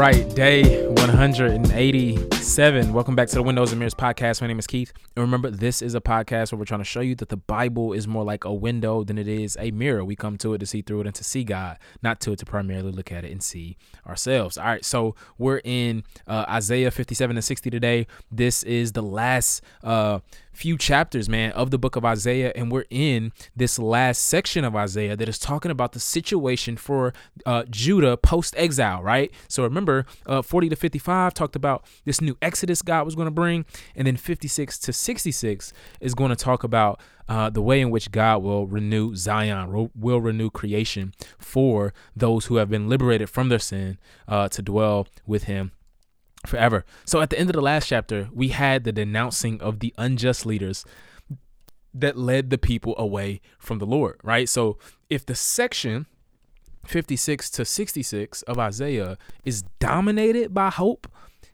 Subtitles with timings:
[0.00, 2.92] right, day 187.
[2.94, 4.40] Welcome back to the Windows and Mirrors podcast.
[4.40, 4.94] My name is Keith.
[5.14, 7.92] And remember, this is a podcast where we're trying to show you that the Bible
[7.92, 10.02] is more like a window than it is a mirror.
[10.02, 12.38] We come to it to see through it and to see God, not to it
[12.38, 14.56] to primarily look at it and see ourselves.
[14.56, 18.06] All right, so we're in uh, Isaiah 57 and 60 today.
[18.32, 20.20] This is the last uh,
[20.60, 24.76] few chapters, man, of the book of Isaiah, and we're in this last section of
[24.76, 27.14] Isaiah that is talking about the situation for
[27.46, 29.32] uh, Judah post exile, right?
[29.48, 33.30] So remember, uh, 40 to 55 talked about this new Exodus God was going to
[33.30, 33.64] bring,
[33.96, 38.10] and then 56 to 66 is going to talk about uh, the way in which
[38.10, 43.58] God will renew Zion, will renew creation for those who have been liberated from their
[43.58, 43.96] sin
[44.28, 45.72] uh, to dwell with Him
[46.46, 46.84] forever.
[47.04, 50.46] So at the end of the last chapter, we had the denouncing of the unjust
[50.46, 50.84] leaders
[51.92, 54.48] that led the people away from the Lord, right?
[54.48, 56.06] So if the section
[56.86, 61.06] 56 to 66 of Isaiah is dominated by hope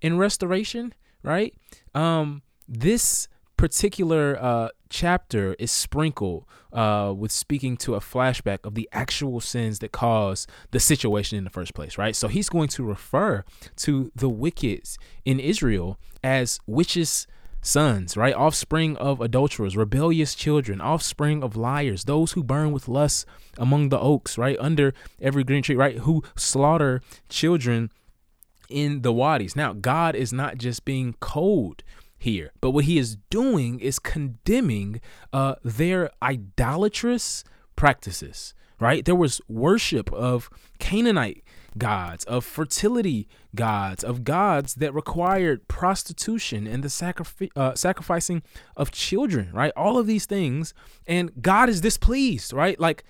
[0.00, 1.54] and restoration, right?
[1.94, 8.88] Um this particular uh, chapter is sprinkled uh, with speaking to a flashback of the
[8.92, 12.16] actual sins that caused the situation in the first place, right?
[12.16, 13.44] So he's going to refer
[13.76, 14.88] to the wicked
[15.26, 17.26] in Israel as witches'
[17.60, 18.34] sons, right?
[18.34, 23.26] Offspring of adulterers, rebellious children, offspring of liars, those who burn with lust
[23.58, 24.56] among the oaks, right?
[24.60, 25.98] Under every green tree, right?
[25.98, 27.90] Who slaughter children
[28.68, 29.56] in the wadis.
[29.56, 31.82] Now, God is not just being cold
[32.18, 32.52] here.
[32.60, 35.00] But what he is doing is condemning
[35.32, 37.44] uh, their idolatrous
[37.76, 39.04] practices, right?
[39.04, 41.44] There was worship of Canaanite
[41.76, 48.42] gods, of fertility gods, of gods that required prostitution and the uh, sacrificing
[48.76, 49.72] of children, right?
[49.76, 50.74] All of these things.
[51.06, 52.78] And God is displeased, right?
[52.80, 53.04] Like,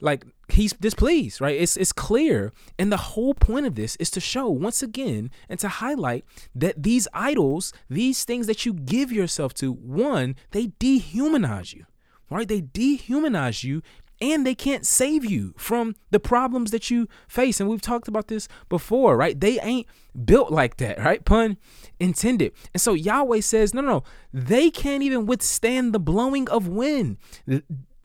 [0.00, 1.58] like he's displeased, right?
[1.58, 2.52] It's it's clear.
[2.78, 6.24] And the whole point of this is to show once again and to highlight
[6.54, 11.86] that these idols, these things that you give yourself to, one, they dehumanize you.
[12.28, 12.48] Right?
[12.48, 13.82] They dehumanize you
[14.20, 17.60] and they can't save you from the problems that you face.
[17.60, 19.38] And we've talked about this before, right?
[19.38, 19.86] They ain't
[20.24, 21.24] built like that, right?
[21.24, 21.58] Pun
[22.00, 22.52] intended.
[22.72, 27.18] And so Yahweh says, no, no, they can't even withstand the blowing of wind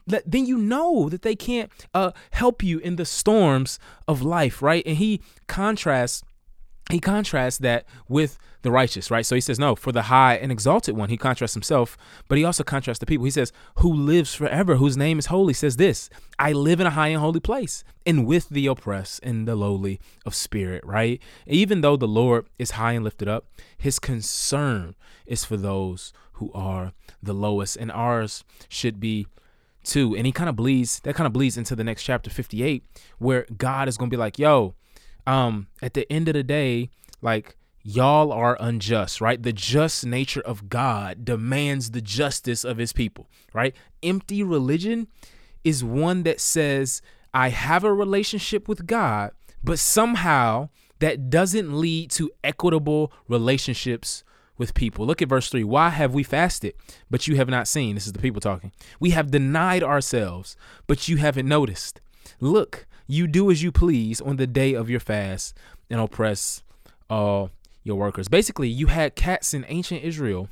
[0.08, 4.84] then you know that they can't uh, help you in the storms of life, right?
[4.86, 6.24] And he contrasts
[6.90, 9.26] he contrasts that with the righteous, right?
[9.26, 11.98] So he says, no, for the high and exalted one, he contrasts himself,
[12.28, 13.26] but he also contrasts the people.
[13.26, 16.92] He says, who lives forever, whose name is holy, says this I live in a
[16.92, 21.22] high and holy place, and with the oppressed and the lowly of spirit, right?
[21.48, 23.46] Even though the Lord is high and lifted up,
[23.78, 24.96] his concern
[25.26, 29.28] is for those who are the lowest, and ours should be
[29.84, 30.16] too.
[30.16, 32.84] And he kind of bleeds, that kind of bleeds into the next chapter 58,
[33.20, 34.76] where God is going to be like, yo,
[35.28, 36.90] um, at the end of the day,
[37.22, 39.42] like, y'all are unjust, right?
[39.42, 43.76] The just nature of God demands the justice of his people, right?
[44.04, 45.08] Empty religion
[45.64, 47.02] is one that says,
[47.34, 49.32] I have a relationship with God,
[49.64, 50.70] but somehow
[51.00, 54.24] that doesn't lead to equitable relationships
[54.62, 55.08] with people.
[55.08, 55.64] Look at verse 3.
[55.64, 56.76] Why have we fasted,
[57.10, 57.96] but you have not seen?
[57.96, 58.72] This is the people talking.
[59.00, 60.56] We have denied ourselves,
[60.86, 62.00] but you haven't noticed.
[62.40, 65.58] Look, you do as you please on the day of your fast
[65.90, 66.62] and oppress
[67.10, 67.50] all
[67.84, 68.28] your workers.
[68.28, 70.48] Basically, you had cats in ancient Israel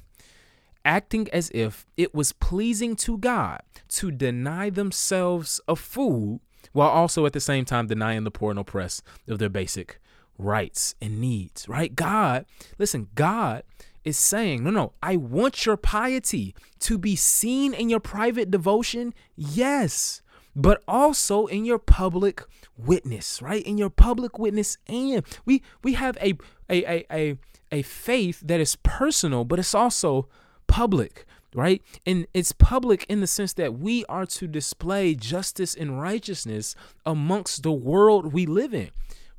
[0.84, 6.40] acting as if it was pleasing to God to deny themselves of food
[6.74, 10.00] while also at the same time denying the poor and oppressed of their basic
[10.40, 11.96] rights and needs, right?
[11.96, 12.46] God,
[12.80, 13.62] listen, God
[14.04, 19.14] is saying, no, no, I want your piety to be seen in your private devotion,
[19.36, 20.22] yes,
[20.56, 22.44] but also in your public
[22.78, 23.64] witness, right?
[23.64, 26.34] In your public witness, and we we have a
[26.70, 27.38] a a a,
[27.72, 30.28] a faith that is personal, but it's also
[30.68, 31.82] public, right?
[32.06, 36.76] And it's public in the sense that we are to display justice and righteousness
[37.06, 38.90] amongst the world we live in,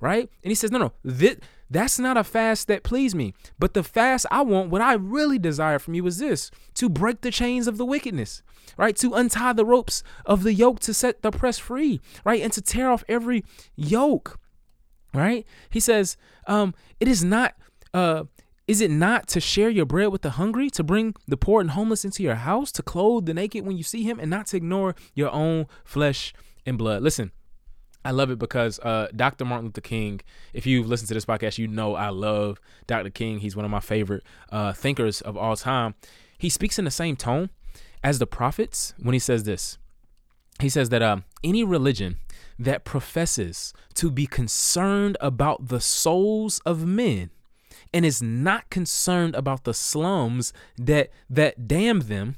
[0.00, 0.28] right?
[0.42, 1.36] And he says, no, no, this
[1.70, 3.32] that's not a fast that please me.
[3.58, 7.20] But the fast I want, what I really desire from you is this to break
[7.20, 8.42] the chains of the wickedness,
[8.76, 8.96] right?
[8.96, 12.42] To untie the ropes of the yoke to set the oppressed free, right?
[12.42, 13.44] And to tear off every
[13.76, 14.38] yoke,
[15.14, 15.46] right?
[15.70, 16.16] He says,
[16.48, 17.54] um, it is not,
[17.94, 18.24] uh,
[18.66, 21.70] is it not to share your bread with the hungry, to bring the poor and
[21.70, 24.56] homeless into your house, to clothe the naked when you see him, and not to
[24.56, 26.32] ignore your own flesh
[26.66, 27.02] and blood?
[27.02, 27.32] Listen,
[28.04, 29.44] I love it because uh, Dr.
[29.44, 30.20] Martin Luther King,
[30.54, 33.10] if you've listened to this podcast, you know I love Dr.
[33.10, 33.40] King.
[33.40, 35.94] He's one of my favorite uh, thinkers of all time.
[36.38, 37.50] He speaks in the same tone
[38.02, 39.76] as the prophets when he says this
[40.60, 42.16] he says that uh, any religion
[42.58, 47.30] that professes to be concerned about the souls of men
[47.92, 52.36] and is not concerned about the slums that that damn them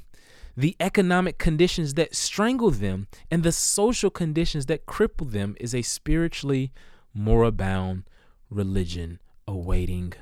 [0.55, 5.81] the economic conditions that strangle them and the social conditions that cripple them is a
[5.81, 6.71] spiritually
[7.13, 8.03] moribund
[8.49, 10.13] religion awaiting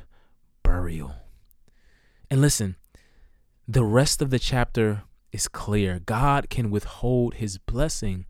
[0.63, 1.13] burial
[2.29, 2.75] and listen
[3.67, 8.25] the rest of the chapter is clear god can withhold his blessing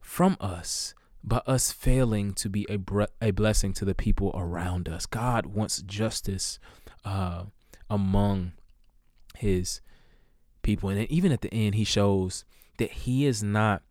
[0.00, 0.94] from us
[1.26, 5.04] by us failing to be a, bre- a blessing to the people around us.
[5.04, 6.60] God wants justice
[7.04, 7.44] uh,
[7.90, 8.52] among
[9.36, 9.80] his
[10.66, 10.90] people.
[10.90, 12.44] And even at the end, he shows
[12.78, 13.82] that he is not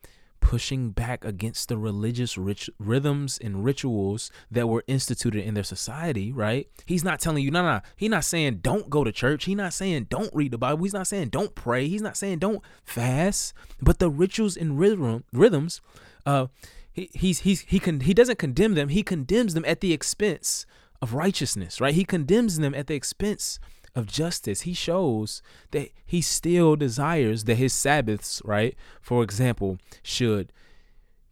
[0.41, 6.31] pushing back against the religious rich rhythms and rituals that were instituted in their society,
[6.31, 6.67] right?
[6.85, 9.45] He's not telling you, no, no, he's not saying don't go to church.
[9.45, 10.83] He's not saying don't read the Bible.
[10.83, 11.87] He's not saying don't pray.
[11.87, 13.55] He's not saying don't fast.
[13.81, 15.81] But the rituals and rhythm, rhythms,
[16.27, 16.47] uh,
[16.91, 20.65] he he's he's he can he doesn't condemn them he condemns them at the expense
[21.01, 23.59] of righteousness right he condemns them at the expense
[23.95, 30.51] of justice he shows that he still desires that his sabbaths right for example should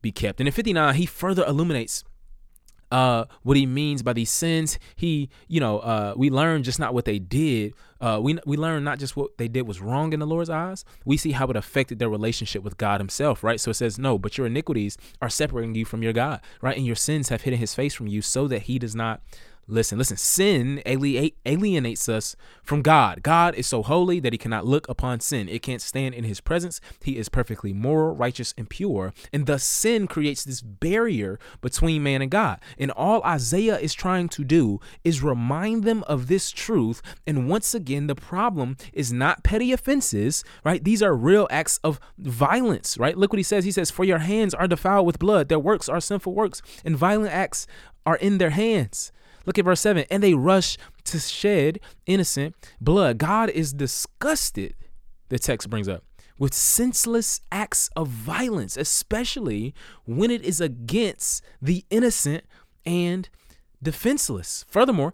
[0.01, 2.03] be kept and in 59 he further illuminates
[2.93, 4.77] uh, what he means by these sins.
[4.95, 7.73] He, you know, uh, we learn just not what they did.
[7.99, 10.85] Uh, we we learn not just what they did was wrong in the Lord's eyes.
[11.03, 13.59] We see how it affected their relationship with God Himself, right?
[13.59, 16.77] So it says, no, but your iniquities are separating you from your God, right?
[16.77, 19.21] And your sins have hidden His face from you, so that He does not
[19.65, 23.23] Listen, listen, sin alienates us from God.
[23.23, 25.47] God is so holy that he cannot look upon sin.
[25.47, 26.81] It can't stand in his presence.
[27.01, 29.13] He is perfectly moral, righteous, and pure.
[29.31, 32.59] And thus, sin creates this barrier between man and God.
[32.77, 37.01] And all Isaiah is trying to do is remind them of this truth.
[37.25, 40.83] And once again, the problem is not petty offenses, right?
[40.83, 43.17] These are real acts of violence, right?
[43.17, 43.63] Look what he says.
[43.63, 46.97] He says, For your hands are defiled with blood, their works are sinful works, and
[46.97, 47.65] violent acts
[48.05, 49.13] are in their hands.
[49.45, 53.17] Look at verse 7 and they rush to shed innocent blood.
[53.17, 54.75] God is disgusted,
[55.29, 56.03] the text brings up,
[56.37, 59.73] with senseless acts of violence, especially
[60.05, 62.45] when it is against the innocent
[62.85, 63.29] and
[63.81, 64.65] defenseless.
[64.69, 65.13] Furthermore,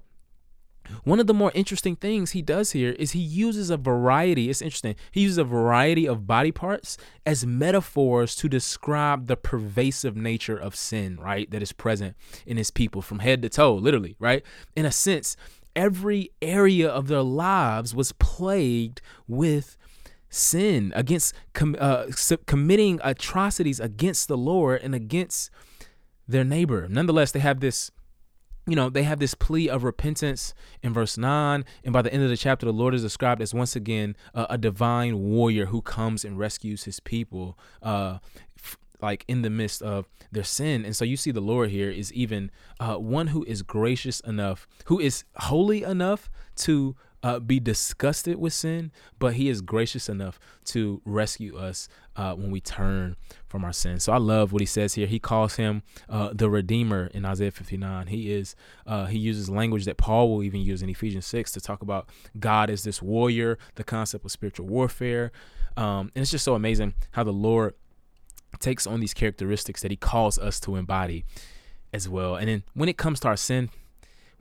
[1.03, 4.61] one of the more interesting things he does here is he uses a variety, it's
[4.61, 10.57] interesting, he uses a variety of body parts as metaphors to describe the pervasive nature
[10.57, 11.49] of sin, right?
[11.51, 12.15] That is present
[12.45, 14.43] in his people from head to toe, literally, right?
[14.75, 15.35] In a sense,
[15.75, 19.77] every area of their lives was plagued with
[20.29, 22.05] sin against com- uh,
[22.45, 25.49] committing atrocities against the Lord and against
[26.27, 26.87] their neighbor.
[26.87, 27.91] Nonetheless, they have this
[28.69, 31.65] you know, they have this plea of repentance in verse 9.
[31.83, 34.45] And by the end of the chapter, the Lord is described as once again uh,
[34.49, 38.19] a divine warrior who comes and rescues his people, uh,
[38.57, 40.85] f- like in the midst of their sin.
[40.85, 44.67] And so you see the Lord here is even uh, one who is gracious enough,
[44.85, 50.39] who is holy enough to uh, be disgusted with sin, but he is gracious enough
[50.65, 53.15] to rescue us uh, when we turn
[53.47, 54.03] from our sins.
[54.03, 55.07] So I love what he says here.
[55.07, 58.07] He calls him uh, the Redeemer in Isaiah 59.
[58.07, 58.55] He is
[58.85, 62.09] uh, he uses language that Paul will even use in Ephesians 6 to talk about
[62.39, 65.31] God as this warrior, the concept of spiritual warfare,
[65.77, 67.73] um, and it's just so amazing how the Lord
[68.59, 71.23] takes on these characteristics that he calls us to embody
[71.93, 72.35] as well.
[72.35, 73.69] And then when it comes to our sin,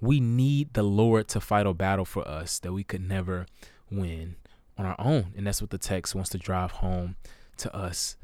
[0.00, 3.46] we need the Lord to fight a battle for us that we could never
[3.90, 4.36] win
[4.76, 5.32] on our own.
[5.36, 7.16] And that's what the text wants to drive home
[7.58, 8.16] to us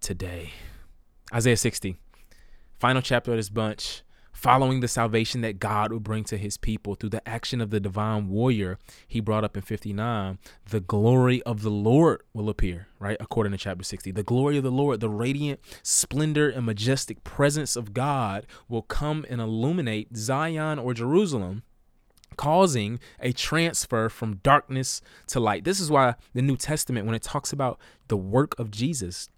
[0.00, 0.52] today.
[1.32, 1.96] Isaiah 60,
[2.78, 4.02] final chapter of this bunch
[4.40, 7.78] following the salvation that God would bring to his people through the action of the
[7.78, 10.38] divine warrior he brought up in 59,
[10.70, 13.18] the glory of the Lord will appear, right?
[13.20, 14.12] According to chapter 60.
[14.12, 19.26] The glory of the Lord, the radiant splendor and majestic presence of God will come
[19.28, 21.62] and illuminate Zion or Jerusalem
[22.36, 25.64] causing a transfer from darkness to light.
[25.64, 27.78] This is why the New Testament, when it talks about
[28.08, 29.28] the work of Jesus,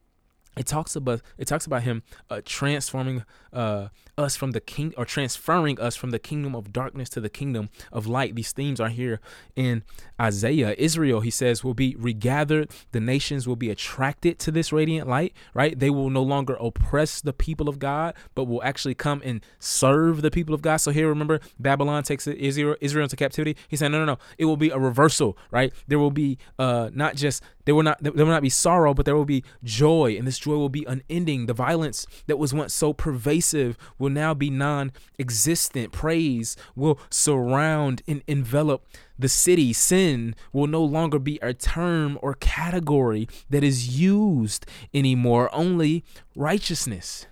[0.56, 5.04] it talks about it talks about him uh, transforming uh, us from the king or
[5.04, 8.34] transferring us from the kingdom of darkness to the kingdom of light.
[8.34, 9.20] These themes are here
[9.56, 9.82] in
[10.20, 10.74] Isaiah.
[10.78, 12.70] Israel, he says, will be regathered.
[12.92, 15.78] The nations will be attracted to this radiant light, right?
[15.78, 20.22] They will no longer oppress the people of God, but will actually come and serve
[20.22, 20.76] the people of God.
[20.76, 23.56] So here, remember, Babylon takes Israel, Israel into captivity.
[23.68, 24.18] He said, no, no, no.
[24.38, 25.72] It will be a reversal, right?
[25.88, 29.06] There will be uh, not just there will not there will not be sorrow, but
[29.06, 31.46] there will be joy, and this joy will be unending.
[31.46, 35.92] The violence that was once so pervasive will now be non existent.
[35.92, 38.84] Praise will surround and envelop
[39.18, 39.72] the city.
[39.72, 46.04] Sin will no longer be a term or category that is used anymore, only
[46.36, 47.26] righteousness,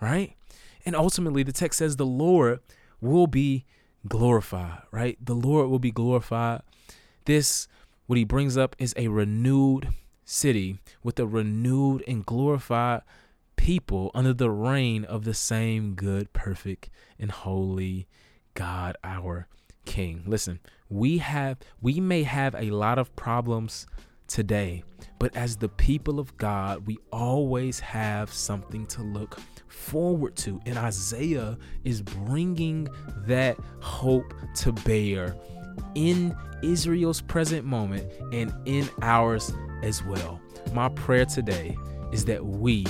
[0.00, 0.34] right?
[0.84, 2.60] And ultimately, the text says the Lord
[3.00, 3.64] will be
[4.06, 5.16] glorified, right?
[5.24, 6.62] The Lord will be glorified.
[7.24, 7.68] This,
[8.06, 9.88] what he brings up, is a renewed
[10.28, 13.00] city with a renewed and glorified
[13.56, 18.06] people under the reign of the same good, perfect, and holy
[18.54, 19.48] God, our
[19.86, 20.22] King.
[20.26, 23.86] Listen, we have we may have a lot of problems
[24.26, 24.84] today,
[25.18, 30.60] but as the people of God, we always have something to look forward to.
[30.66, 32.86] And Isaiah is bringing
[33.26, 35.34] that hope to bear
[35.94, 40.40] in Israel's present moment and in ours as well.
[40.72, 41.76] My prayer today
[42.12, 42.86] is that we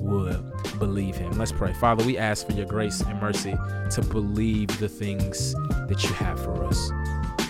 [0.00, 1.32] would believe him.
[1.32, 1.72] Let's pray.
[1.74, 3.54] Father, we ask for your grace and mercy
[3.90, 5.54] to believe the things
[5.88, 6.90] that you have for us.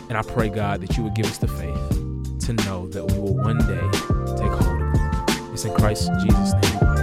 [0.09, 3.19] And I pray, God, that you would give us the faith to know that we
[3.19, 3.89] will one day
[4.37, 5.53] take hold of it.
[5.53, 7.02] It's in Christ Jesus' name